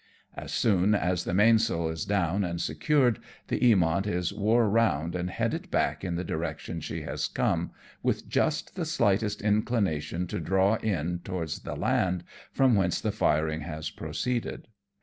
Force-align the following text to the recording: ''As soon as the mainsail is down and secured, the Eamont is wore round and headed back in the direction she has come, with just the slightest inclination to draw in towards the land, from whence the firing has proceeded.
''As 0.45 0.51
soon 0.51 0.95
as 0.95 1.25
the 1.25 1.33
mainsail 1.35 1.87
is 1.89 2.05
down 2.05 2.43
and 2.43 2.59
secured, 2.59 3.19
the 3.49 3.59
Eamont 3.59 4.07
is 4.07 4.33
wore 4.33 4.67
round 4.67 5.13
and 5.13 5.29
headed 5.29 5.69
back 5.69 6.03
in 6.03 6.15
the 6.15 6.23
direction 6.23 6.81
she 6.81 7.03
has 7.03 7.27
come, 7.27 7.69
with 8.01 8.27
just 8.27 8.73
the 8.75 8.85
slightest 8.85 9.43
inclination 9.43 10.25
to 10.25 10.39
draw 10.39 10.77
in 10.77 11.19
towards 11.19 11.59
the 11.59 11.75
land, 11.75 12.23
from 12.51 12.73
whence 12.75 12.99
the 12.99 13.11
firing 13.11 13.61
has 13.61 13.91
proceeded. 13.91 14.67